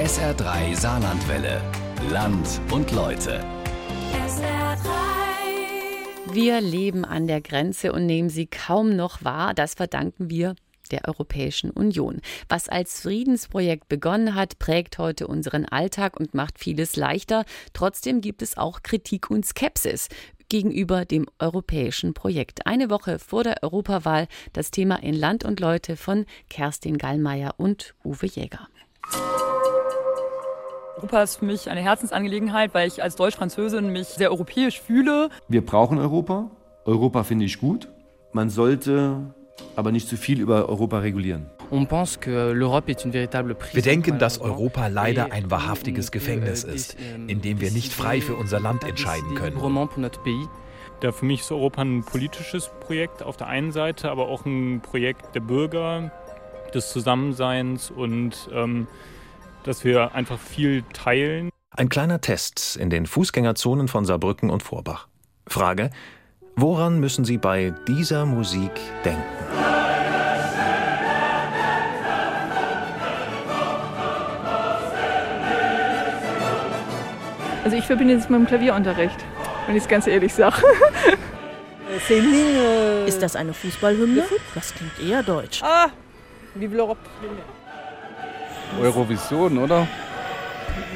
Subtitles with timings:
[0.00, 1.60] SR3 Saarlandwelle.
[2.10, 3.44] Land und Leute.
[6.32, 9.52] Wir leben an der Grenze und nehmen sie kaum noch wahr.
[9.52, 10.54] Das verdanken wir
[10.90, 12.22] der Europäischen Union.
[12.48, 17.44] Was als Friedensprojekt begonnen hat, prägt heute unseren Alltag und macht vieles leichter.
[17.74, 20.08] Trotzdem gibt es auch Kritik und Skepsis
[20.48, 22.66] gegenüber dem europäischen Projekt.
[22.66, 27.94] Eine Woche vor der Europawahl das Thema in Land und Leute von Kerstin Gallmeier und
[28.02, 28.66] Uwe Jäger.
[31.00, 35.30] Europa ist für mich eine Herzensangelegenheit, weil ich als Deutsch-Französin mich sehr europäisch fühle.
[35.48, 36.50] Wir brauchen Europa.
[36.84, 37.88] Europa finde ich gut.
[38.32, 39.32] Man sollte
[39.76, 41.46] aber nicht zu viel über Europa regulieren.
[41.70, 46.98] Wir denken, dass Europa leider ein wahrhaftiges euh, Gefängnis ist,
[47.28, 49.56] in dem wir nicht frei für unser Land entscheiden können.
[51.00, 54.82] Da für mich ist Europa ein politisches Projekt auf der einen Seite, aber auch ein
[54.82, 56.12] Projekt der Bürger,
[56.74, 58.86] des Zusammenseins und ähm,
[59.64, 61.50] dass wir einfach viel teilen.
[61.70, 65.08] Ein kleiner Test in den Fußgängerzonen von Saarbrücken und Vorbach.
[65.46, 65.90] Frage:
[66.56, 68.72] Woran müssen Sie bei dieser Musik
[69.04, 69.22] denken?
[77.62, 79.24] Also ich verbinde es mit dem Klavierunterricht,
[79.66, 80.60] wenn ich es ganz ehrlich sage.
[83.06, 84.24] Ist das eine Fußballhymne?
[84.54, 85.62] Das klingt eher deutsch.
[85.62, 85.88] Ah,
[86.56, 86.96] l'Europe.
[88.78, 89.86] Eurovision, oder?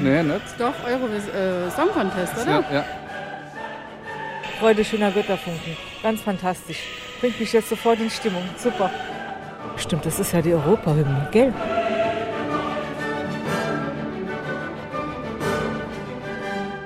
[0.01, 0.43] Nee, nicht?
[0.59, 2.51] Doch, Eurovision äh, Song Contest, oder?
[2.51, 2.85] Ja, ja.
[4.59, 5.77] Freude schöner Götterfunken.
[6.03, 6.79] Ganz fantastisch.
[7.21, 8.43] Bringt mich jetzt sofort in Stimmung.
[8.57, 8.91] Super.
[9.77, 11.53] Stimmt, das ist ja die Europahymne, gell?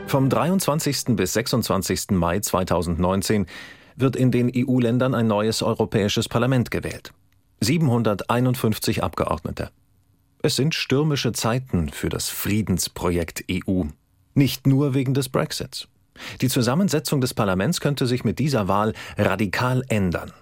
[0.07, 1.17] Vom 23.
[1.17, 2.13] bis 26.
[2.13, 3.47] Mai 2019
[3.97, 7.13] wird in den EU-Ländern ein neues Europäisches Parlament gewählt.
[7.61, 9.71] 751 Abgeordnete.
[10.41, 13.85] Es sind stürmische Zeiten für das Friedensprojekt EU.
[14.35, 15.89] Nicht nur wegen des Brexits.
[16.41, 20.33] Die Zusammensetzung des Parlaments könnte sich mit dieser Wahl radikal ändern.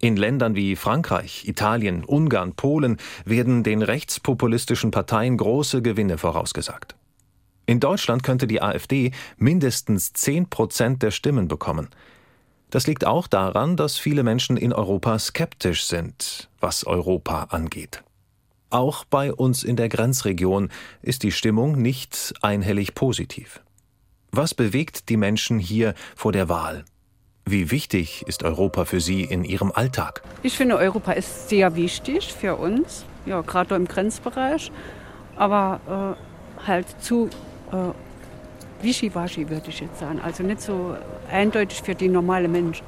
[0.00, 6.96] In Ländern wie Frankreich, Italien, Ungarn, Polen werden den rechtspopulistischen Parteien große Gewinne vorausgesagt.
[7.66, 11.90] In Deutschland könnte die AfD mindestens 10 Prozent der Stimmen bekommen.
[12.70, 18.02] Das liegt auch daran, dass viele Menschen in Europa skeptisch sind, was Europa angeht.
[18.70, 20.68] Auch bei uns in der Grenzregion
[21.00, 23.60] ist die Stimmung nicht einhellig positiv.
[24.30, 26.84] Was bewegt die Menschen hier vor der Wahl?
[27.46, 30.20] Wie wichtig ist Europa für Sie in Ihrem Alltag?
[30.42, 34.70] Ich finde, Europa ist sehr wichtig für uns, ja, gerade im Grenzbereich,
[35.36, 36.16] aber
[36.60, 37.30] äh, halt zu
[37.72, 37.76] äh,
[38.82, 40.20] wischiwaschi, würde ich jetzt sagen.
[40.22, 40.96] Also nicht so
[41.30, 42.82] eindeutig für die normale Mensch.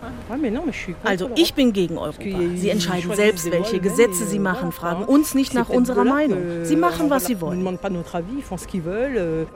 [1.05, 2.23] Also ich bin gegen Europa.
[2.55, 6.65] Sie entscheiden selbst, welche Gesetze sie machen, fragen uns nicht nach unserer Meinung.
[6.65, 7.67] Sie machen, was sie wollen.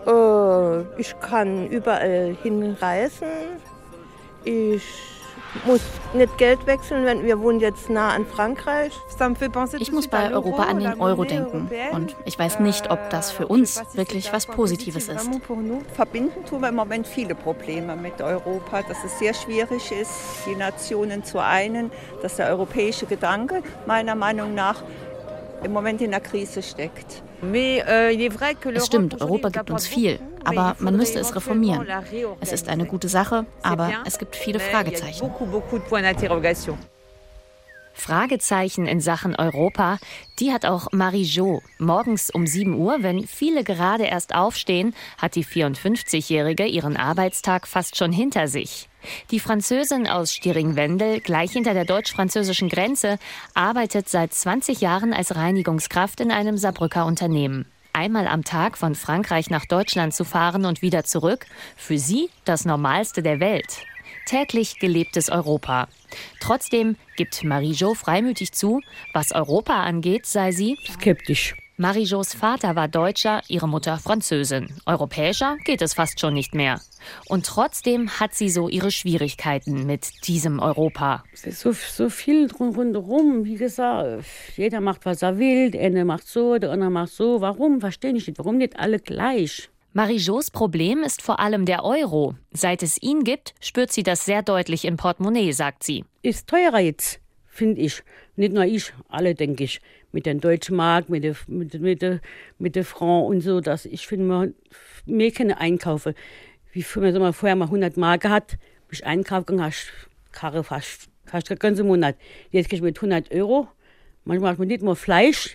[0.07, 3.29] Äh, ich kann überall hinreisen.
[4.45, 4.83] Ich
[5.65, 5.81] muss
[6.13, 8.93] nicht Geld wechseln, wenn wir wohnen jetzt nah an Frankreich.
[9.79, 13.47] Ich muss bei Europa an den Euro denken und ich weiß nicht, ob das für
[13.47, 15.29] uns wirklich was Positives ist.
[15.95, 20.13] Verbinden tun wir im Moment viele Probleme mit Europa, dass es sehr schwierig ist,
[20.47, 21.91] die Nationen zu einen,
[22.23, 24.83] dass der europäische Gedanke meiner Meinung nach
[25.63, 27.24] im Moment in der Krise steckt.
[27.43, 28.29] Euh,
[28.75, 31.87] es stimmt, Europa gibt uns viel, aber man müsste es reformieren.
[32.41, 35.31] Es ist eine gute Sache, aber es gibt viele Fragezeichen.
[37.95, 39.99] Fragezeichen in Sachen Europa,
[40.39, 41.63] die hat auch Marie-Jo.
[41.79, 47.97] Morgens um 7 Uhr, wenn viele gerade erst aufstehen, hat die 54-Jährige ihren Arbeitstag fast
[47.97, 48.89] schon hinter sich.
[49.31, 53.19] Die Französin aus Stiring-Wendel, gleich hinter der deutsch-französischen Grenze,
[53.55, 57.67] arbeitet seit 20 Jahren als Reinigungskraft in einem Saarbrücker Unternehmen.
[57.93, 62.65] Einmal am Tag von Frankreich nach Deutschland zu fahren und wieder zurück, für sie das
[62.65, 63.85] Normalste der Welt.
[64.27, 65.89] Täglich gelebtes Europa.
[66.41, 68.81] Trotzdem gibt Marie-Jo freimütig zu,
[69.13, 71.55] was Europa angeht, sei sie skeptisch.
[71.77, 74.69] Marie-Jos Vater war Deutscher, ihre Mutter Französin.
[74.87, 76.81] Europäischer geht es fast schon nicht mehr.
[77.27, 81.25] Und trotzdem hat sie so ihre Schwierigkeiten mit diesem Europa.
[81.33, 84.25] Es ist so, so viel rundherum, wie gesagt.
[84.57, 85.73] Jeder macht, was er will.
[85.73, 87.41] Der eine macht so, der andere macht so.
[87.41, 87.81] Warum?
[87.81, 88.39] Verstehe ich nicht.
[88.39, 89.69] Warum nicht alle gleich?
[89.97, 92.35] Marie-Jos Problem ist vor allem der Euro.
[92.53, 96.05] Seit es ihn gibt, spürt sie das sehr deutlich im Portemonnaie, sagt sie.
[96.21, 98.03] Ist teurer jetzt, finde ich.
[98.35, 99.81] Nicht nur ich, alle denke ich
[100.11, 102.21] mit den deutschen Mark, mit der, mit, mit, der,
[102.59, 104.55] mit der Franc und so, dass ich finde, man,
[105.07, 106.15] mehr keine einkaufen.
[106.73, 108.59] Wie wenn man vorher mal 100 Mark gehabt,
[108.89, 109.93] bin ich einkaufen, hast
[110.33, 112.17] Karre fast, fast den ganzen Monat.
[112.51, 113.69] Jetzt kriege ich mit 100 Euro,
[114.25, 115.55] manchmal hat man nicht nur Fleisch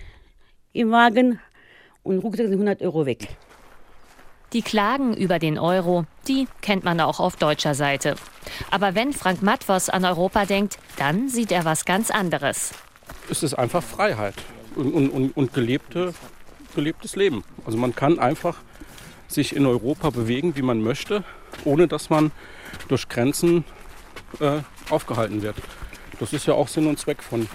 [0.71, 1.41] im Wagen
[2.03, 3.27] und rucksack sind 100 Euro weg.
[4.53, 8.15] Die Klagen über den Euro, die kennt man auch auf deutscher Seite.
[8.71, 12.71] Aber wenn Frank Matwos an Europa denkt, dann sieht er was ganz anderes.
[13.29, 14.33] Es ist einfach Freiheit
[14.75, 16.15] und, und, und gelebte,
[16.73, 17.43] gelebtes Leben.
[17.63, 18.57] Also man kann einfach
[19.27, 21.23] sich in Europa bewegen, wie man möchte,
[21.63, 22.31] ohne dass man
[22.87, 23.65] durch Grenzen
[24.39, 25.57] äh, aufgehalten wird.
[26.19, 27.47] Das ist ja auch Sinn und Zweck von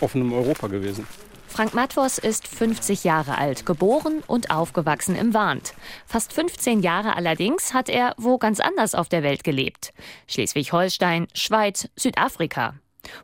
[0.00, 1.08] offenem Europa gewesen.
[1.56, 5.72] Frank Matwos ist 50 Jahre alt, geboren und aufgewachsen im Warnt.
[6.04, 9.94] Fast 15 Jahre allerdings hat er wo ganz anders auf der Welt gelebt.
[10.26, 12.74] Schleswig-Holstein, Schweiz, Südafrika.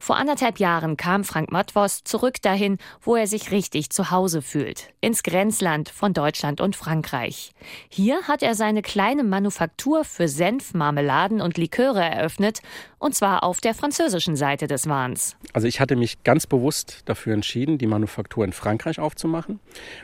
[0.01, 4.93] Vor anderthalb Jahren kam Frank Matwos zurück dahin, wo er sich richtig zu Hause fühlt,
[5.01, 7.53] ins Grenzland von Deutschland und Frankreich.
[7.89, 12.61] Hier hat er seine kleine Manufaktur für Senf, Marmeladen und Liköre eröffnet,
[12.99, 15.37] und zwar auf der französischen Seite des Wahns.
[15.53, 19.61] Also ich hatte mich ganz bewusst dafür entschieden, die Manufaktur in Frankreich aufzumachen,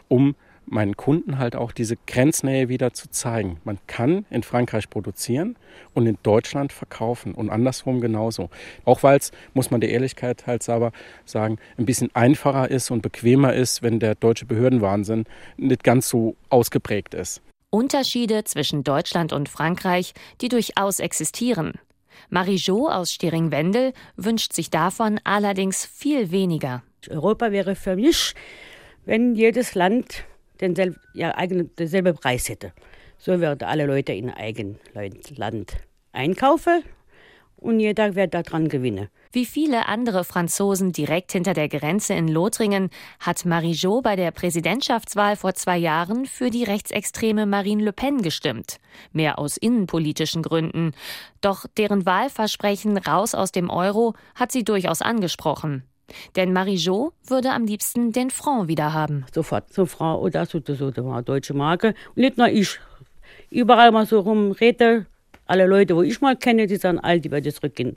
[0.09, 0.35] um
[0.71, 3.61] meinen Kunden halt auch diese Grenznähe wieder zu zeigen.
[3.65, 5.57] Man kann in Frankreich produzieren
[5.95, 8.51] und in Deutschland verkaufen und andersrum genauso.
[8.85, 10.93] Auch weil es, muss man der Ehrlichkeit halt aber
[11.25, 15.25] sagen, ein bisschen einfacher ist und bequemer ist, wenn der deutsche Behördenwahnsinn
[15.57, 17.41] nicht ganz so ausgeprägt ist.
[17.71, 21.75] Unterschiede zwischen Deutschland und Frankreich, die durchaus existieren.
[22.31, 26.83] Marie-Jo aus Stiring-Wendel wünscht sich davon allerdings viel weniger.
[27.09, 28.35] Europa wäre für mich,
[29.05, 30.25] wenn jedes Land
[30.61, 32.73] den ja, eigenen, denselben Preis hätte.
[33.19, 34.77] So würden alle Leute in eigenem
[35.37, 35.73] Land
[36.13, 36.83] einkaufen
[37.57, 39.09] und jeder wird daran gewinnen.
[39.33, 42.89] Wie viele andere Franzosen direkt hinter der Grenze in Lothringen
[43.19, 48.79] hat Marie-Jo bei der Präsidentschaftswahl vor zwei Jahren für die rechtsextreme Marine Le Pen gestimmt.
[49.13, 50.93] Mehr aus innenpolitischen Gründen.
[51.41, 55.83] Doch deren Wahlversprechen raus aus dem Euro hat sie durchaus angesprochen.
[56.37, 59.25] Denn Marie-Jo würde am liebsten den Franc wieder haben.
[59.33, 61.95] Sofort, so Franc oder so, so, das war deutsche Marke.
[62.15, 62.79] Und nicht nur ich.
[63.51, 65.07] Überall mal so rumrede,
[65.47, 67.97] alle Leute, wo ich mal kenne, die sagen, all die werden zurückgehen.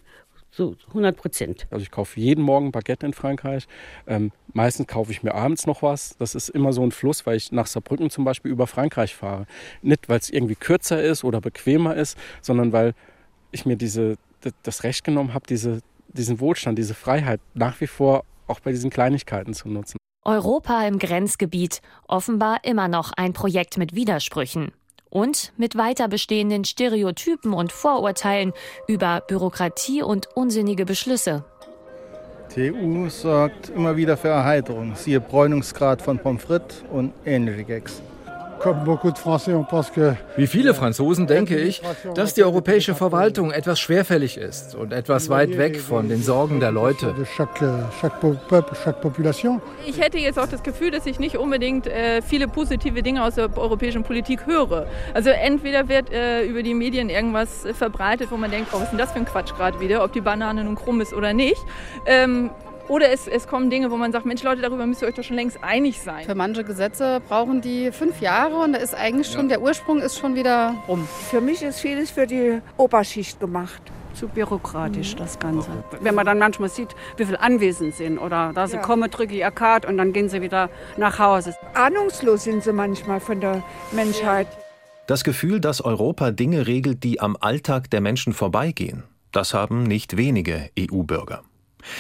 [0.54, 1.68] So 100 Prozent.
[1.70, 3.68] Also ich kaufe jeden Morgen Baguette in Frankreich.
[4.06, 6.18] Ähm, meistens kaufe ich mir abends noch was.
[6.18, 9.46] Das ist immer so ein Fluss, weil ich nach Saarbrücken zum Beispiel über Frankreich fahre.
[9.82, 12.94] Nicht, weil es irgendwie kürzer ist oder bequemer ist, sondern weil
[13.52, 14.18] ich mir diese,
[14.64, 15.80] das Recht genommen habe, diese
[16.14, 19.98] diesen Wohlstand, diese Freiheit nach wie vor auch bei diesen Kleinigkeiten zu nutzen.
[20.24, 24.72] Europa im Grenzgebiet, offenbar immer noch ein Projekt mit Widersprüchen
[25.10, 28.54] und mit weiter bestehenden Stereotypen und Vorurteilen
[28.88, 31.44] über Bürokratie und unsinnige Beschlüsse.
[32.56, 38.02] Die EU sorgt immer wieder für Erheiterung, siehe Bräunungsgrad von Pommes frites und ähnliche Gags.
[40.36, 41.82] Wie viele Franzosen denke ich,
[42.16, 46.72] dass die europäische Verwaltung etwas schwerfällig ist und etwas weit weg von den Sorgen der
[46.72, 47.14] Leute.
[49.86, 53.36] Ich hätte jetzt auch das Gefühl, dass ich nicht unbedingt äh, viele positive Dinge aus
[53.36, 54.88] der europäischen Politik höre.
[55.14, 58.92] Also entweder wird äh, über die Medien irgendwas verbreitet, wo man denkt, oh, was ist
[58.92, 61.62] denn das für ein Quatsch gerade wieder, ob die Banane nun krumm ist oder nicht.
[62.06, 62.52] Ähm,
[62.92, 65.24] oder es, es kommen Dinge, wo man sagt, Mensch Leute, darüber müsst ihr euch doch
[65.24, 66.26] schon längst einig sein.
[66.26, 69.56] Für manche Gesetze brauchen die fünf Jahre und da ist eigentlich schon, ja.
[69.56, 71.08] der Ursprung ist schon wieder rum.
[71.30, 73.82] Für mich ist vieles für die Oberschicht gemacht
[74.14, 75.70] zu bürokratisch, das Ganze.
[76.02, 78.82] Wenn man dann manchmal sieht, wie viele anwesend sind oder da sie ja.
[78.82, 81.56] kommen, drücke ich Karte und dann gehen sie wieder nach Hause.
[81.74, 83.64] Ahnungslos sind sie manchmal von der
[83.94, 84.48] Menschheit.
[85.08, 90.18] Das Gefühl, dass Europa Dinge regelt, die am Alltag der Menschen vorbeigehen, das haben nicht
[90.18, 91.44] wenige EU-Bürger.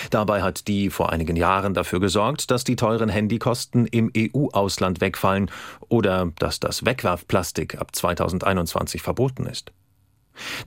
[0.09, 5.49] Dabei hat die vor einigen Jahren dafür gesorgt, dass die teuren Handykosten im EU-Ausland wegfallen
[5.89, 9.71] oder dass das Wegwerfplastik ab 2021 verboten ist.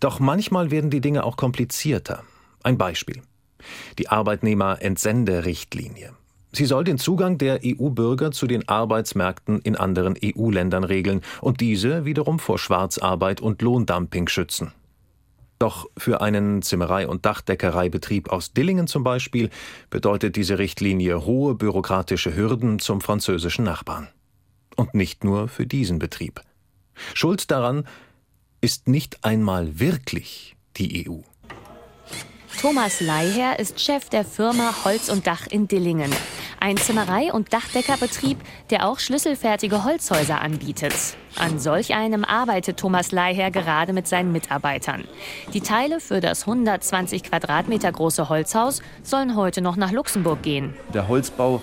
[0.01, 2.23] Doch manchmal werden die Dinge auch komplizierter.
[2.63, 3.23] Ein Beispiel.
[3.99, 6.13] Die Arbeitnehmerentsenderichtlinie.
[6.53, 12.05] Sie soll den Zugang der EU-Bürger zu den Arbeitsmärkten in anderen EU-Ländern regeln und diese
[12.05, 14.73] wiederum vor Schwarzarbeit und Lohndumping schützen.
[15.65, 19.49] Doch für einen Zimmerei- und Dachdeckereibetrieb aus Dillingen zum Beispiel
[19.89, 24.09] bedeutet diese Richtlinie hohe bürokratische Hürden zum französischen Nachbarn.
[24.77, 26.43] Und nicht nur für diesen Betrieb.
[27.15, 27.89] Schuld daran
[28.61, 31.21] ist nicht einmal wirklich die EU.
[32.61, 36.11] Thomas Leiher ist Chef der Firma Holz und Dach in Dillingen.
[36.61, 38.39] Ein Zimmerei- und Dachdeckerbetrieb,
[38.71, 40.95] der auch schlüsselfertige Holzhäuser anbietet.
[41.37, 45.05] An solch einem arbeitet Thomas Leiher gerade mit seinen Mitarbeitern.
[45.53, 50.75] Die Teile für das 120 Quadratmeter große Holzhaus sollen heute noch nach Luxemburg gehen.
[50.95, 51.61] Der Holzbau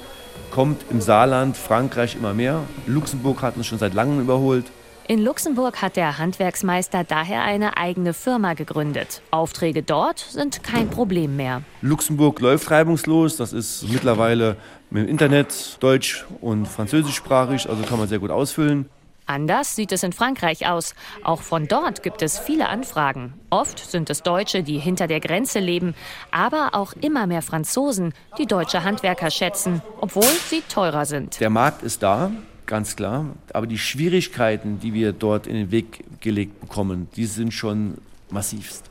[0.51, 2.63] kommt im Saarland, Frankreich immer mehr.
[2.85, 4.71] Luxemburg hat uns schon seit langem überholt.
[5.07, 9.21] In Luxemburg hat der Handwerksmeister daher eine eigene Firma gegründet.
[9.31, 11.63] Aufträge dort sind kein Problem mehr.
[11.81, 13.35] Luxemburg läuft reibungslos.
[13.35, 14.55] Das ist mittlerweile
[14.89, 18.89] mit dem Internet, deutsch- und französischsprachig, also kann man sehr gut ausfüllen.
[19.25, 20.93] Anders sieht es in Frankreich aus.
[21.23, 23.33] Auch von dort gibt es viele Anfragen.
[23.49, 25.95] Oft sind es Deutsche, die hinter der Grenze leben,
[26.31, 31.39] aber auch immer mehr Franzosen, die deutsche Handwerker schätzen, obwohl sie teurer sind.
[31.39, 32.31] Der Markt ist da,
[32.71, 37.53] ganz klar, aber die Schwierigkeiten, die wir dort in den Weg gelegt bekommen, die sind
[37.53, 37.97] schon
[38.29, 38.85] massivst.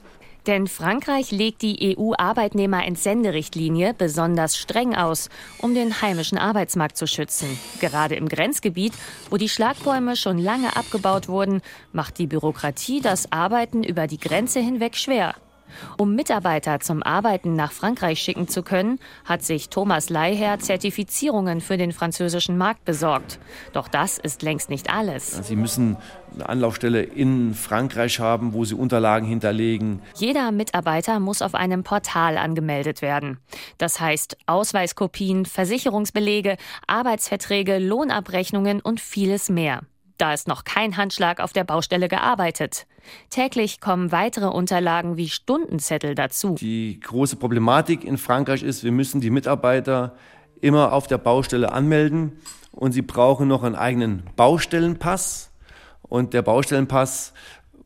[0.47, 5.31] Denn Frankreich legt die EU-Arbeitnehmerentsendeриchtlinie besonders streng aus,
[5.63, 7.59] um den heimischen Arbeitsmarkt zu schützen.
[7.81, 8.93] Gerade im Grenzgebiet,
[9.31, 14.61] wo die Schlagbäume schon lange abgebaut wurden, macht die Bürokratie das Arbeiten über die Grenze
[14.61, 15.37] hinweg schwer.
[15.99, 21.77] Um Mitarbeiter zum Arbeiten nach Frankreich schicken zu können, hat sich Thomas Leiher Zertifizierungen für
[21.77, 23.39] den französischen Markt besorgt.
[23.73, 25.41] Doch das ist längst nicht alles.
[25.47, 25.97] Sie müssen
[26.35, 30.01] eine Anlaufstelle in Frankreich haben, wo Sie Unterlagen hinterlegen.
[30.15, 33.39] Jeder Mitarbeiter muss auf einem Portal angemeldet werden.
[33.79, 39.83] Das heißt Ausweiskopien, Versicherungsbelege, Arbeitsverträge, Lohnabrechnungen und vieles mehr.
[40.21, 42.87] Da ist noch kein Handschlag auf der Baustelle gearbeitet.
[43.31, 46.55] Täglich kommen weitere Unterlagen wie Stundenzettel dazu.
[46.55, 50.15] Die große Problematik in Frankreich ist, wir müssen die Mitarbeiter
[50.61, 52.33] immer auf der Baustelle anmelden
[52.73, 55.51] und sie brauchen noch einen eigenen Baustellenpass.
[56.03, 57.33] Und der Baustellenpass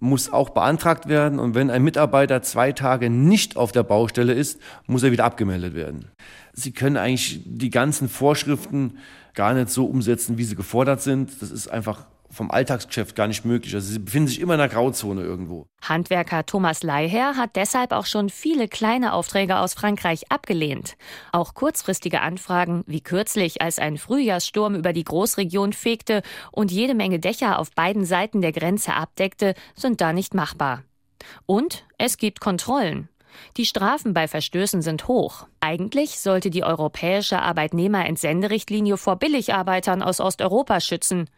[0.01, 1.39] muss auch beantragt werden.
[1.39, 5.75] Und wenn ein Mitarbeiter zwei Tage nicht auf der Baustelle ist, muss er wieder abgemeldet
[5.75, 6.11] werden.
[6.53, 8.99] Sie können eigentlich die ganzen Vorschriften
[9.35, 11.43] gar nicht so umsetzen, wie sie gefordert sind.
[11.43, 13.75] Das ist einfach vom Alltagsgeschäft gar nicht möglich.
[13.75, 15.67] Also sie befinden sich immer in der Grauzone irgendwo.
[15.83, 20.97] Handwerker Thomas Leiher hat deshalb auch schon viele kleine Aufträge aus Frankreich abgelehnt.
[21.33, 26.23] Auch kurzfristige Anfragen, wie kürzlich, als ein Frühjahrssturm über die Großregion fegte
[26.53, 30.83] und jede Menge Dächer auf beiden Seiten der Grenze abdeckte, sind da nicht machbar.
[31.47, 33.09] Und es gibt Kontrollen.
[33.57, 35.47] Die Strafen bei Verstößen sind hoch.
[35.61, 41.31] Eigentlich sollte die europäische Arbeitnehmerentsenderichtlinie vor Billigarbeitern aus Osteuropa schützen.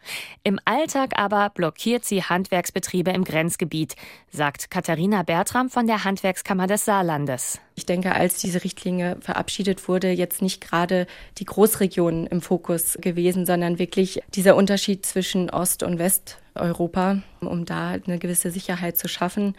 [0.42, 3.96] Im Alltag aber blockiert sie Handwerksbetriebe im Grenzgebiet,
[4.30, 7.60] sagt Katharina Bertram von der Handwerkskammer des Saarlandes.
[7.76, 11.06] Ich denke, als diese Richtlinie verabschiedet wurde, jetzt nicht gerade
[11.38, 17.90] die Großregionen im Fokus gewesen, sondern wirklich dieser Unterschied zwischen Ost- und Westeuropa, um da
[17.90, 19.54] eine gewisse Sicherheit zu schaffen.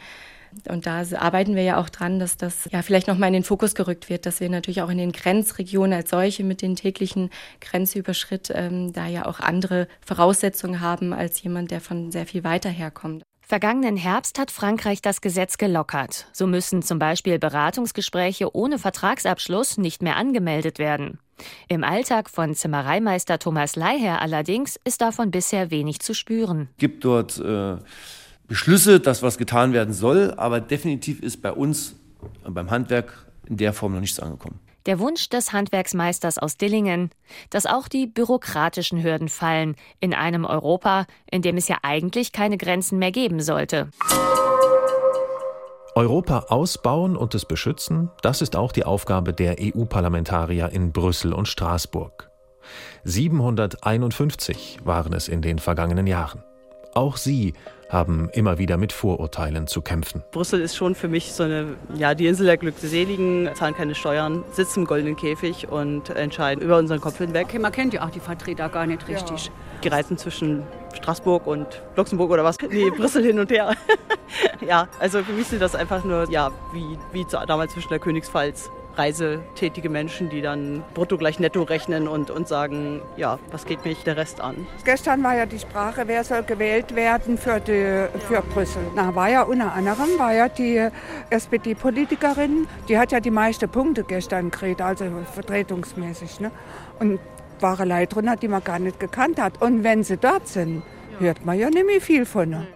[0.70, 3.76] Und da arbeiten wir ja auch dran, dass das ja vielleicht nochmal in den Fokus
[3.76, 7.30] gerückt wird, dass wir natürlich auch in den Grenzregionen als solche mit den täglichen
[7.62, 12.70] Grenzüberschritt ähm, da ja auch andere Voraussetzungen haben als jemand, der von sehr viel weiter
[12.70, 13.24] herkommt.
[13.50, 16.28] Vergangenen Herbst hat Frankreich das Gesetz gelockert.
[16.34, 21.20] So müssen zum Beispiel Beratungsgespräche ohne Vertragsabschluss nicht mehr angemeldet werden.
[21.70, 26.68] Im Alltag von Zimmereimeister Thomas Leiher allerdings ist davon bisher wenig zu spüren.
[26.78, 27.78] Gibt dort äh
[28.48, 31.96] Beschlüsse, dass was getan werden soll, aber definitiv ist bei uns
[32.48, 34.60] beim Handwerk in der Form noch nichts angekommen.
[34.86, 37.12] Der Wunsch des Handwerksmeisters aus Dillingen,
[37.50, 42.58] dass auch die bürokratischen Hürden fallen in einem Europa, in dem es ja eigentlich keine
[42.58, 43.90] Grenzen mehr geben sollte.
[45.94, 51.50] Europa ausbauen und es beschützen, das ist auch die Aufgabe der EU-Parlamentarier in Brüssel und
[51.50, 52.30] Straßburg.
[53.04, 56.44] 751 waren es in den vergangenen Jahren.
[56.94, 57.54] Auch sie
[57.90, 60.24] haben immer wieder mit Vorurteilen zu kämpfen.
[60.32, 64.44] Brüssel ist schon für mich so eine, ja, die Insel der Glückseligen, zahlen keine Steuern,
[64.52, 67.48] sitzen im goldenen Käfig und entscheiden über unseren Kopf hinweg.
[67.48, 69.48] Okay, man kennt ja auch die Vertreter gar nicht richtig.
[69.48, 69.52] Ja.
[69.84, 70.64] Die reisen zwischen
[70.96, 72.58] Straßburg und Luxemburg oder was?
[72.70, 73.74] Nee, Brüssel hin und her.
[74.68, 78.70] ja, also für mich sind das einfach nur, ja, wie, wie damals zwischen der Königspfalz
[78.98, 84.04] reisetätige Menschen, die dann brutto gleich netto rechnen und, und sagen, ja, was geht mich
[84.04, 84.68] der Rest an?
[84.84, 88.82] Gestern war ja die Sprache, wer soll gewählt werden für, die, für Brüssel.
[88.96, 90.88] Na, war ja unter anderem war ja die
[91.30, 96.40] SPD-Politikerin, die hat ja die meisten Punkte gestern gekriegt, also vertretungsmäßig.
[96.40, 96.52] Ne?
[97.00, 97.20] Und
[97.60, 99.62] wahre Leute drunter, die man gar nicht gekannt hat.
[99.62, 100.84] Und wenn sie dort sind,
[101.20, 102.50] hört man ja nicht mehr viel von.
[102.50, 102.68] Ne?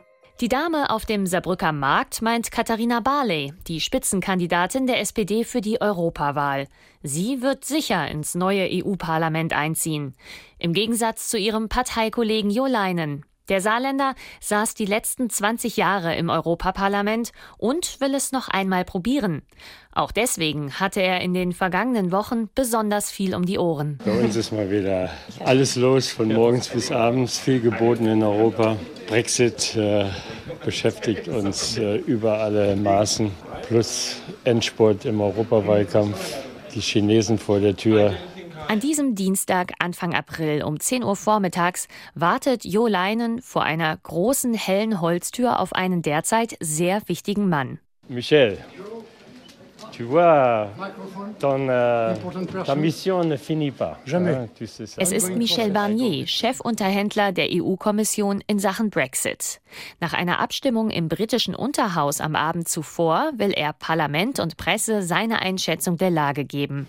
[0.41, 5.79] Die Dame auf dem Saarbrücker Markt meint Katharina Barley, die Spitzenkandidatin der SPD für die
[5.79, 6.67] Europawahl.
[7.03, 10.15] Sie wird sicher ins neue EU-Parlament einziehen.
[10.57, 13.23] Im Gegensatz zu ihrem Parteikollegen Jo Leinen.
[13.51, 19.41] Der Saarländer saß die letzten 20 Jahre im Europaparlament und will es noch einmal probieren.
[19.91, 23.99] Auch deswegen hatte er in den vergangenen Wochen besonders viel um die Ohren.
[24.05, 25.09] Bei uns ist mal wieder
[25.43, 28.77] alles los, von morgens bis abends, viel geboten in Europa.
[29.07, 30.05] Brexit äh,
[30.63, 33.31] beschäftigt uns äh, über alle Maßen,
[33.67, 34.15] plus
[34.45, 36.37] Endspurt im Europawahlkampf,
[36.73, 38.13] die Chinesen vor der Tür.
[38.71, 44.53] An diesem Dienstag, Anfang April um 10 Uhr vormittags, wartet Jo Leinen vor einer großen
[44.53, 47.79] hellen Holztür auf einen derzeit sehr wichtigen Mann.
[48.07, 48.59] Michel,
[49.91, 50.69] Tu vois,
[51.39, 52.15] ton, euh,
[52.65, 53.97] ta mission ne finit pas.
[54.05, 54.49] Jamais.
[54.97, 59.59] Es ist Michel Barnier, Chefunterhändler der EU-Kommission in Sachen Brexit.
[59.99, 65.41] Nach einer Abstimmung im britischen Unterhaus am Abend zuvor will er Parlament und Presse seine
[65.41, 66.87] Einschätzung der Lage geben.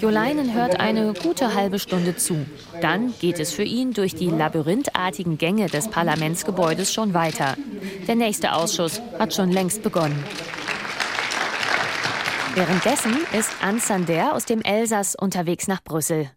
[0.00, 0.08] Chacun des parlements nationaux des 28 pays de l'Union, 27 pays de l'Union, recevoir des
[0.08, 0.40] parlementaires britanniques aussi, quand ils le souhaitaient.
[0.40, 2.46] Joleinen hört eine gute halbe Stunde zu.
[2.80, 7.56] Dann geht es für ihn durch die labyrinthartigen Gänge des Parlamentsgebäudes schon weiter.
[8.06, 10.24] Der nächste Ausschuss hat schon längst begonnen.
[12.54, 16.30] Währenddessen ist Anne Sander aus dem Elsass unterwegs nach Brüssel.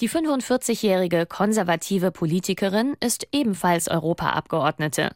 [0.00, 5.10] Die 45-jährige konservative Politikerin ist ebenfalls Europaabgeordnete.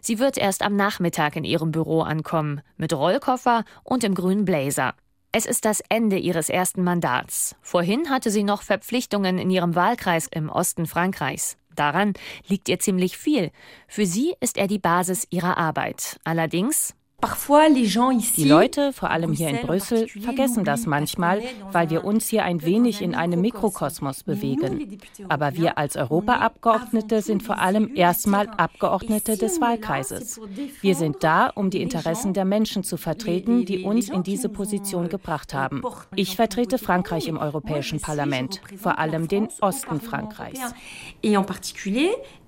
[0.00, 4.94] Sie wird erst am Nachmittag in ihrem Büro ankommen, mit Rollkoffer und im grünen Blazer.
[5.32, 7.54] Es ist das Ende ihres ersten Mandats.
[7.62, 11.56] Vorhin hatte sie noch Verpflichtungen in ihrem Wahlkreis im Osten Frankreichs.
[11.76, 12.14] Daran
[12.48, 13.52] liegt ihr ziemlich viel.
[13.86, 16.18] Für sie ist er die Basis ihrer Arbeit.
[16.24, 22.44] Allerdings die Leute, vor allem hier in Brüssel, vergessen das manchmal, weil wir uns hier
[22.44, 24.98] ein wenig in einem Mikrokosmos bewegen.
[25.28, 30.40] Aber wir als Europaabgeordnete sind vor allem erstmal Abgeordnete des Wahlkreises.
[30.80, 35.08] Wir sind da, um die Interessen der Menschen zu vertreten, die uns in diese Position
[35.08, 35.82] gebracht haben.
[36.16, 40.60] Ich vertrete Frankreich im Europäischen Parlament, vor allem den Osten Frankreichs.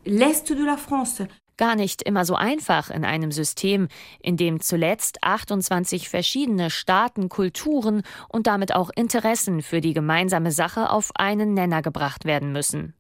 [0.05, 1.29] l'Est de la France.
[1.56, 3.88] Gar nicht immer so einfach in einem System,
[4.21, 10.90] in dem zuletzt 28 verschiedene Staaten, Kulturen und damit auch Interessen für die gemeinsame Sache
[10.90, 12.94] auf einen Nenner gebracht werden müssen.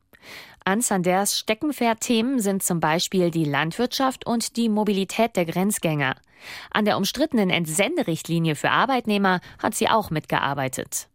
[0.64, 6.14] Ansanders Steckenpferd-Themen sind zum Beispiel die Landwirtschaft und die Mobilität der Grenzgänger.
[6.70, 11.08] An der umstrittenen Entsenderichtlinie für Arbeitnehmer hat sie auch mitgearbeitet.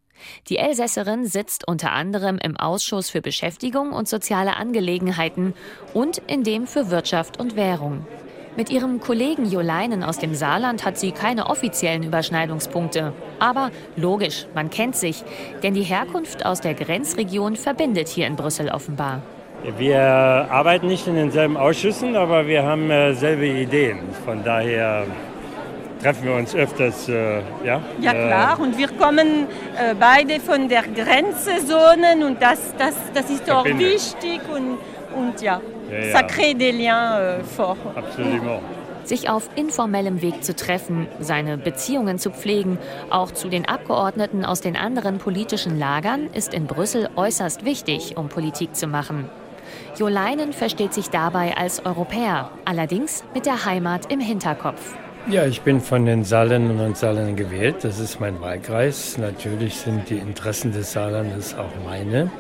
[0.50, 5.54] Die Elsässerin sitzt unter anderem im Ausschuss für Beschäftigung und soziale Angelegenheiten
[5.94, 8.06] und in dem für Wirtschaft und Währung.
[8.58, 13.14] Mit ihrem Kollegen Joleinen aus dem Saarland hat sie keine offiziellen Überschneidungspunkte.
[13.38, 15.24] Aber logisch, man kennt sich,
[15.62, 19.22] denn die Herkunft aus der Grenzregion verbindet hier in Brüssel offenbar.
[19.78, 24.00] Wir arbeiten nicht in denselben Ausschüssen, aber wir haben äh, selbe Ideen.
[24.26, 25.06] Von daher
[26.08, 27.10] treffen wir uns öfters.
[27.10, 28.60] Äh, ja, ja, äh, klar.
[28.60, 34.40] Und wir kommen äh, beide von der Grenzzonen und das, das, das ist auch wichtig
[34.50, 34.78] und,
[35.20, 35.60] und ja,
[35.92, 36.16] ja, ja.
[36.16, 37.80] ça crée des liens äh, forts.
[37.96, 38.42] Absolut.
[39.04, 42.78] Sich auf informellem Weg zu treffen, seine Beziehungen zu pflegen,
[43.10, 48.28] auch zu den Abgeordneten aus den anderen politischen Lagern, ist in Brüssel äußerst wichtig, um
[48.28, 49.30] Politik zu machen.
[49.98, 54.96] Jo Leinen versteht sich dabei als Europäer, allerdings mit der Heimat im Hinterkopf.
[55.30, 57.84] Ja, ich bin von den Saarländern und Saarländern gewählt.
[57.84, 59.18] Das ist mein Wahlkreis.
[59.18, 62.32] Natürlich sind die Interessen des Saarlandes auch meine.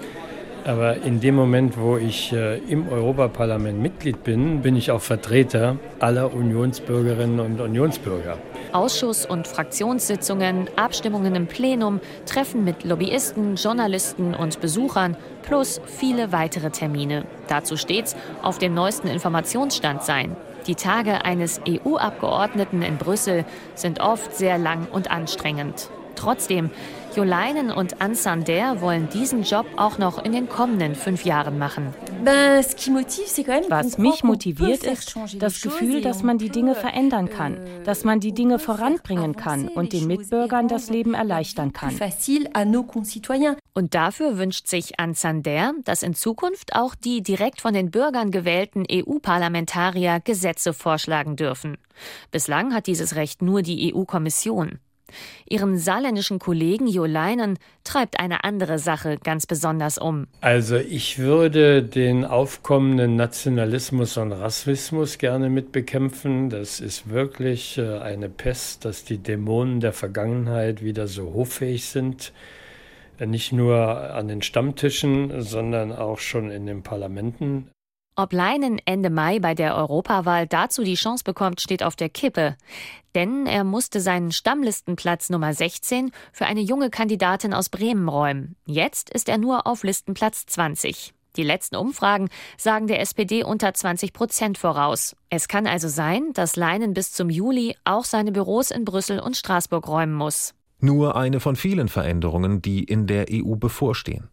[0.63, 5.76] Aber in dem Moment, wo ich äh, im Europaparlament Mitglied bin, bin ich auch Vertreter
[6.00, 8.38] aller Unionsbürgerinnen und Unionsbürger.
[8.71, 16.69] Ausschuss- und Fraktionssitzungen, Abstimmungen im Plenum, Treffen mit Lobbyisten, Journalisten und Besuchern plus viele weitere
[16.69, 17.26] Termine.
[17.50, 20.38] Dazu stets auf dem neuesten Informationsstand sein.
[20.67, 25.89] Die Tage eines EU-Abgeordneten in Brüssel sind oft sehr lang und anstrengend.
[26.15, 26.71] Trotzdem,
[27.17, 31.95] Joleinen und Ansander wollen diesen Job auch noch in den kommenden fünf Jahren machen.
[32.23, 38.19] Was mich motiviert, ist das Gefühl, dass man die Dinge verändern kann, euh, dass man
[38.19, 41.99] die Dinge voranbringen kann und den Mitbürgern das Leben erleichtern kann.
[43.73, 48.86] Und dafür wünscht sich Ansander, dass in Zukunft auch die direkt von den Bürgern gewählten
[48.91, 51.80] EU-Parlamentarier Gesetze vorschlagen dürfen.
[52.30, 54.77] Bislang hat dieses Recht nur die EU-Kommission.
[55.49, 60.27] Ihren saarländischen Kollegen Jo Leinen treibt eine andere Sache ganz besonders um.
[60.41, 66.49] Also ich würde den aufkommenden Nationalismus und Rassismus gerne mitbekämpfen.
[66.49, 72.33] Das ist wirklich äh, eine Pest, dass die Dämonen der Vergangenheit wieder so hochfähig sind.
[73.19, 77.71] Nicht nur an den Stammtischen, sondern auch schon in den Parlamenten.
[78.19, 82.56] Ob Leinen Ende Mai bei der Europawahl dazu die Chance bekommt, steht auf der Kippe.
[83.13, 88.56] Denn er musste seinen Stammlistenplatz Nummer 16 für eine junge Kandidatin aus Bremen räumen.
[88.65, 91.13] Jetzt ist er nur auf Listenplatz 20.
[91.36, 95.15] Die letzten Umfragen sagen der SPD unter 20 Prozent voraus.
[95.30, 99.38] Es kann also sein, dass Leinen bis zum Juli auch seine Büros in Brüssel und
[99.38, 100.56] Straßburg räumen muss.
[100.80, 104.30] Nur eine von vielen Veränderungen, die in der EU bevorstehen.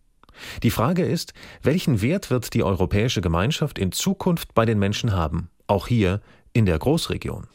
[0.62, 5.48] Die Frage ist, welchen Wert wird die europäische Gemeinschaft in Zukunft bei den Menschen haben,
[5.66, 6.20] auch hier
[6.52, 7.46] in der Großregion?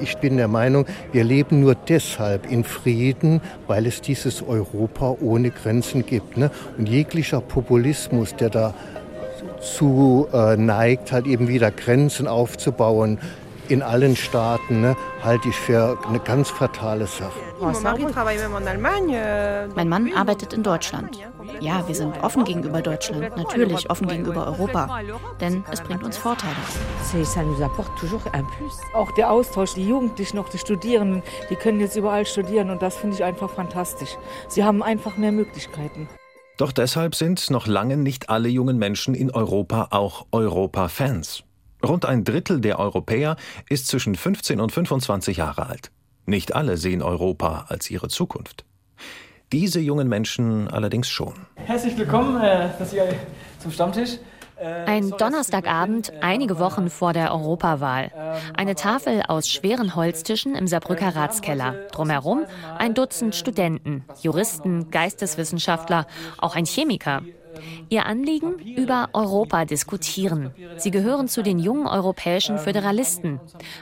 [0.00, 5.50] Ich bin der Meinung, wir leben nur deshalb in Frieden, weil es dieses Europa ohne
[5.50, 6.36] Grenzen gibt.
[6.36, 6.50] Ne?
[6.76, 8.74] Und jeglicher Populismus, der da
[9.60, 13.18] zu äh, neigt, halt eben wieder Grenzen aufzubauen,
[13.68, 17.38] in allen Staaten ne, halte ich für eine ganz fatale Sache.
[19.74, 21.18] Mein Mann arbeitet in Deutschland.
[21.60, 25.00] Ja, wir sind offen gegenüber Deutschland, natürlich offen gegenüber Europa,
[25.40, 26.54] denn es bringt uns Vorteile.
[28.94, 32.96] Auch der Austausch, die Jugendlichen, noch die Studierenden, die können jetzt überall studieren und das
[32.96, 34.16] finde ich einfach fantastisch.
[34.48, 36.08] Sie haben einfach mehr Möglichkeiten.
[36.58, 41.44] Doch deshalb sind noch lange nicht alle jungen Menschen in Europa auch Europa-Fans.
[41.84, 43.36] Rund ein Drittel der Europäer
[43.68, 45.90] ist zwischen 15 und 25 Jahre alt.
[46.26, 48.64] Nicht alle sehen Europa als ihre Zukunft.
[49.52, 51.34] Diese jungen Menschen allerdings schon.
[51.54, 52.68] Herzlich willkommen äh,
[53.60, 54.18] zum Stammtisch.
[54.60, 58.10] Äh, ein Donnerstagabend, einige Wochen vor der Europawahl.
[58.54, 61.74] Eine Tafel aus schweren Holztischen im Saarbrücker Ratskeller.
[61.92, 62.44] Drumherum
[62.76, 66.06] ein Dutzend Studenten, Juristen, Geisteswissenschaftler,
[66.38, 67.22] auch ein Chemiker.
[67.88, 68.58] Ihr Anliegen?
[68.58, 70.52] Über Europa diskutieren.
[70.76, 73.40] Sie gehören zu den jungen europäischen Föderalisten,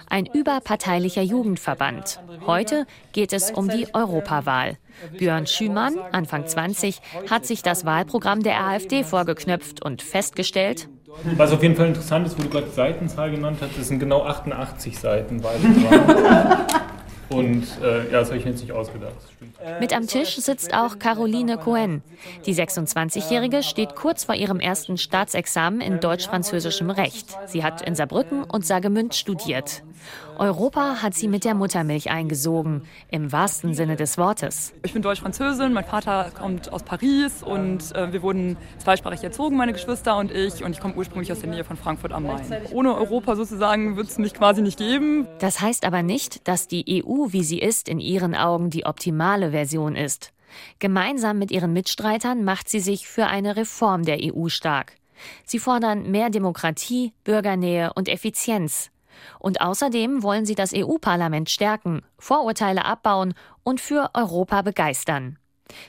[0.09, 2.21] ein überparteilicher Jugendverband.
[2.47, 4.79] Heute geht es um die Europawahl.
[5.19, 10.89] Björn Schümann, Anfang 20, hat sich das Wahlprogramm der AfD vorgeknöpft und festgestellt,
[11.37, 14.25] was auf jeden Fall interessant ist, wo du gerade Seitenzahl genannt hast, das sind genau
[14.25, 16.67] 88 Seiten Wahlprogramm.
[17.29, 19.15] Und äh, ja, das habe ich mir jetzt nicht ausgedacht.
[19.81, 22.03] Mit am Tisch sitzt auch Caroline Cohen.
[22.47, 27.37] Die 26-Jährige steht kurz vor ihrem ersten Staatsexamen in deutsch-französischem Recht.
[27.47, 29.83] Sie hat in Saarbrücken und Saargemünd studiert.
[30.39, 34.73] Europa hat sie mit der Muttermilch eingesogen, im wahrsten Sinne des Wortes.
[34.83, 39.73] Ich bin Deutsch-Französin, mein Vater kommt aus Paris und äh, wir wurden zweisprachig erzogen, meine
[39.73, 40.65] Geschwister und ich.
[40.65, 42.45] Und ich komme ursprünglich aus der Nähe von Frankfurt am Main.
[42.73, 45.27] Ohne Europa sozusagen wird es mich quasi nicht geben.
[45.39, 49.51] Das heißt aber nicht, dass die EU, wie sie ist, in ihren Augen die optimale
[49.51, 50.33] Version ist.
[50.79, 54.95] Gemeinsam mit ihren Mitstreitern macht sie sich für eine Reform der EU stark.
[55.45, 58.91] Sie fordern mehr Demokratie, Bürgernähe und Effizienz.
[59.39, 65.39] Und außerdem wollen sie das EU-Parlament stärken, Vorurteile abbauen und für Europa begeistern.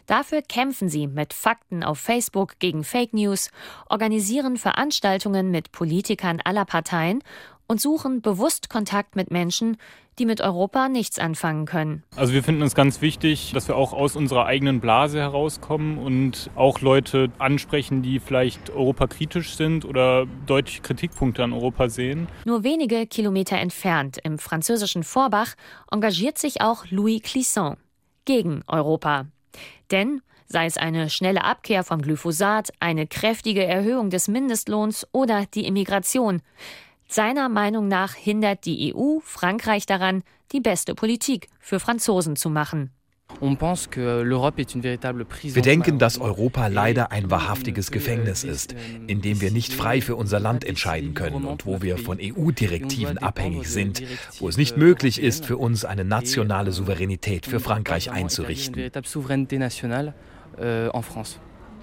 [0.06, 3.52] Dafür kämpfen sie mit Fakten auf Facebook gegen Fake News,
[3.90, 7.24] organisieren Veranstaltungen mit Politikern aller Parteien
[7.68, 9.78] und suchen bewusst Kontakt mit Menschen,
[10.20, 12.04] die mit Europa nichts anfangen können.
[12.16, 16.50] Also wir finden es ganz wichtig, dass wir auch aus unserer eigenen Blase herauskommen und
[16.56, 22.28] auch Leute ansprechen, die vielleicht europakritisch sind oder deutliche Kritikpunkte an Europa sehen.
[22.46, 25.54] Nur wenige Kilometer entfernt im französischen Vorbach
[25.92, 27.78] engagiert sich auch Louis Clisson
[28.26, 29.26] gegen Europa.
[29.92, 35.66] Denn sei es eine schnelle Abkehr vom Glyphosat, eine kräftige Erhöhung des Mindestlohns oder die
[35.66, 36.42] Immigration.
[37.10, 42.92] Seiner Meinung nach hindert die EU Frankreich daran, die beste Politik für Franzosen zu machen.
[43.40, 48.76] Wir denken, dass Europa leider ein wahrhaftiges Gefängnis ist,
[49.08, 53.18] in dem wir nicht frei für unser Land entscheiden können und wo wir von EU-Direktiven
[53.18, 54.02] abhängig sind,
[54.40, 58.92] wo es nicht möglich ist, für uns eine nationale Souveränität für Frankreich einzurichten.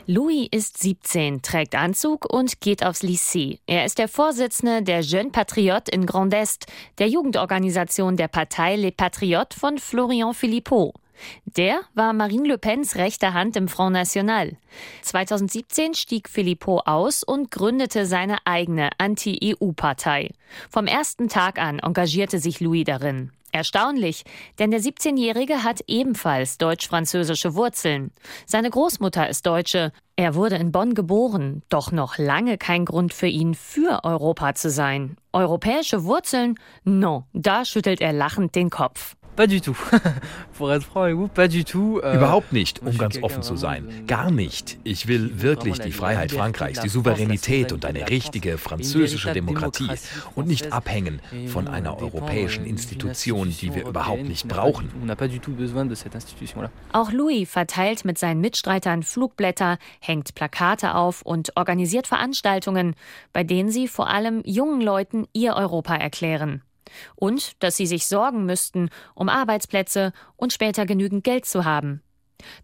[0.06, 3.60] Louis ist 17, trägt Anzug und geht aufs Lycée.
[3.66, 6.66] Er ist der Vorsitzende der Jeune Patriote in Grand Est,
[6.98, 10.92] der Jugendorganisation der Partei Les Patriotes von Florian Philippot.
[11.56, 14.58] Der war Marine Le Pens rechte Hand im Front National.
[15.00, 20.32] 2017 stieg Philippot aus und gründete seine eigene Anti-EU-Partei.
[20.68, 23.30] Vom ersten Tag an engagierte sich Louis darin.
[23.54, 24.24] Erstaunlich,
[24.58, 28.10] denn der 17-Jährige hat ebenfalls deutsch-französische Wurzeln.
[28.46, 29.92] Seine Großmutter ist Deutsche.
[30.16, 34.70] Er wurde in Bonn geboren, doch noch lange kein Grund für ihn, für Europa zu
[34.70, 35.16] sein.
[35.32, 36.58] Europäische Wurzeln?
[36.82, 39.14] No, da schüttelt er lachend den Kopf.
[39.36, 39.76] Pas du tout.
[40.56, 42.00] Pour être franc avec vous, pas du tout.
[42.04, 43.88] Euh, Überhaupt nicht, um ganz offen zu sein.
[44.06, 44.78] Gar nicht.
[44.84, 49.90] Ich will wirklich die Freiheit Frankreichs, die Souveränität und eine richtige französische Demokratie
[50.36, 54.90] und nicht abhängen von einer europäischen Institution, die wir überhaupt nicht brauchen.
[56.92, 62.94] Auch Louis verteilt mit seinen Mitstreitern Flugblätter, hängt Plakate auf und organisiert Veranstaltungen,
[63.32, 66.62] bei denen sie vor allem jungen Leuten ihr Europa erklären
[67.14, 72.02] und dass sie sich sorgen müssten um Arbeitsplätze und später genügend Geld zu haben.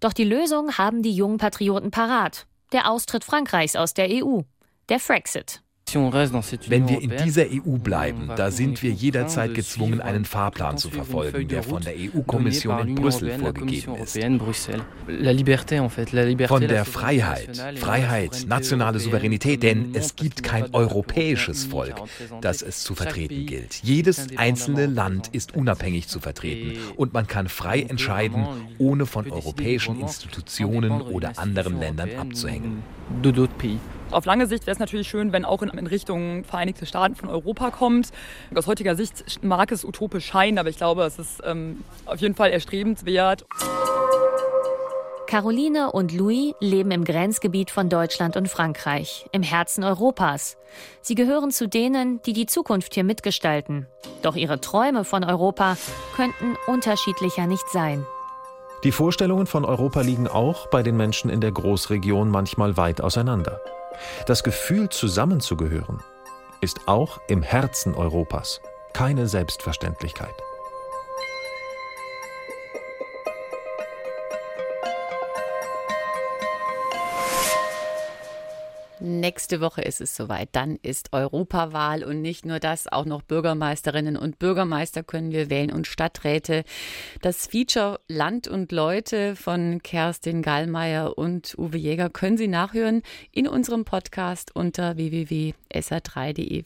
[0.01, 2.47] Doch die Lösung haben die jungen Patrioten parat.
[2.73, 4.43] Der Austritt Frankreichs aus der EU.
[4.89, 5.63] Der Frexit.
[5.95, 11.49] Wenn wir in dieser EU bleiben, da sind wir jederzeit gezwungen, einen Fahrplan zu verfolgen,
[11.49, 14.19] der von der EU-Kommission in Brüssel vorgegeben ist.
[16.49, 21.97] Von der Freiheit, Freiheit, nationale Souveränität, denn es gibt kein europäisches Volk,
[22.41, 23.81] das es zu vertreten gilt.
[23.83, 28.47] Jedes einzelne Land ist unabhängig zu vertreten und man kann frei entscheiden,
[28.79, 32.83] ohne von europäischen Institutionen oder anderen Ländern abzuhängen.
[34.11, 37.29] Auf lange Sicht wäre es natürlich schön, wenn auch in, in Richtung Vereinigte Staaten von
[37.29, 38.11] Europa kommt.
[38.55, 42.35] Aus heutiger Sicht mag es utopisch scheinen, aber ich glaube, es ist ähm, auf jeden
[42.35, 43.47] Fall erstrebenswert.
[45.29, 50.57] Caroline und Louis leben im Grenzgebiet von Deutschland und Frankreich, im Herzen Europas.
[51.03, 53.87] Sie gehören zu denen, die die Zukunft hier mitgestalten.
[54.23, 55.77] Doch ihre Träume von Europa
[56.17, 58.05] könnten unterschiedlicher nicht sein.
[58.83, 63.61] Die Vorstellungen von Europa liegen auch bei den Menschen in der Großregion manchmal weit auseinander.
[64.27, 66.03] Das Gefühl, zusammenzugehören,
[66.61, 68.61] ist auch im Herzen Europas
[68.93, 70.35] keine Selbstverständlichkeit.
[79.01, 80.51] Nächste Woche ist es soweit.
[80.53, 85.73] Dann ist Europawahl und nicht nur das, auch noch Bürgermeisterinnen und Bürgermeister können wir wählen
[85.73, 86.65] und Stadträte.
[87.23, 93.49] Das Feature Land und Leute von Kerstin Gallmeier und Uwe Jäger können Sie nachhören in
[93.49, 96.59] unserem Podcast unter www.sr3.de.